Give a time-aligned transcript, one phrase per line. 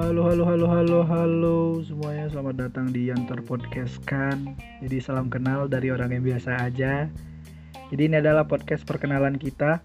[0.00, 2.24] Halo, halo, halo, halo, halo semuanya.
[2.32, 4.56] Selamat datang di Yantor Podcast kan.
[4.80, 7.04] Jadi salam kenal dari orang yang biasa aja.
[7.92, 9.84] Jadi ini adalah podcast perkenalan kita.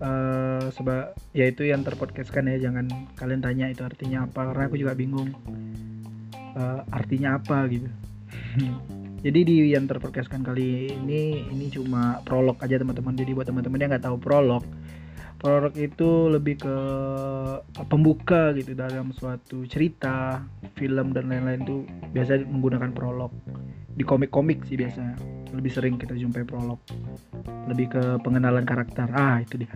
[0.00, 2.56] Uh, seba yaitu Yantor Podcast kan ya.
[2.56, 2.88] Jangan
[3.20, 5.36] kalian tanya itu artinya apa karena aku juga bingung.
[6.56, 7.92] Uh, artinya apa gitu.
[9.28, 13.12] Jadi di Yantor Podcast kan kali ini ini cuma prolog aja teman-teman.
[13.12, 14.64] Jadi buat teman-teman yang nggak tahu prolog,
[15.44, 16.76] prolog itu lebih ke
[17.92, 20.40] pembuka gitu dalam suatu cerita
[20.72, 21.76] film dan lain-lain itu
[22.16, 23.28] biasa menggunakan prolog.
[23.92, 25.20] Di komik-komik sih biasanya
[25.52, 26.80] lebih sering kita jumpai prolog.
[27.68, 29.04] Lebih ke pengenalan karakter.
[29.12, 29.74] Ah itu dia.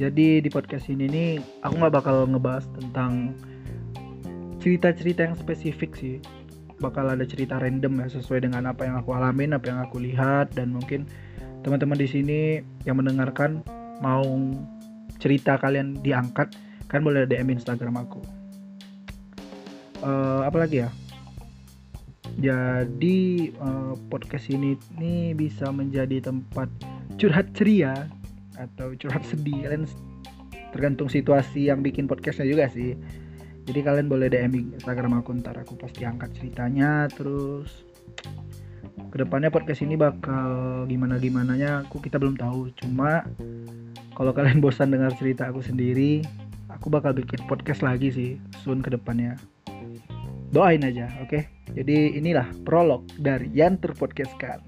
[0.00, 1.30] Jadi di podcast ini nih
[1.60, 3.36] aku nggak bakal ngebahas tentang
[4.64, 6.24] cerita-cerita yang spesifik sih.
[6.80, 10.56] Bakal ada cerita random ya sesuai dengan apa yang aku alamin apa yang aku lihat
[10.56, 11.04] dan mungkin
[11.62, 12.40] teman-teman di sini
[12.84, 13.62] yang mendengarkan
[14.00, 14.24] mau
[15.16, 16.52] cerita kalian diangkat
[16.86, 18.20] kan boleh DM Instagram aku.
[20.04, 20.90] Uh, apa lagi ya?
[22.36, 26.68] Jadi uh, podcast ini ini bisa menjadi tempat
[27.16, 28.06] curhat ceria
[28.60, 29.64] atau curhat sedih.
[29.64, 29.88] Kalian
[30.70, 32.92] tergantung situasi yang bikin podcastnya juga sih.
[33.66, 37.82] Jadi kalian boleh DM Instagram aku ntar aku pasti angkat ceritanya terus
[39.10, 42.72] ke depannya podcast ini bakal gimana gimana nya aku kita belum tahu.
[42.78, 43.26] Cuma
[44.16, 46.24] kalau kalian bosan dengar cerita aku sendiri
[46.76, 48.30] aku bakal bikin podcast lagi sih
[48.62, 49.34] soon ke depannya
[50.54, 51.32] doain aja oke?
[51.32, 51.42] Okay?
[51.74, 54.62] jadi inilah prolog dari yang terpodcastkan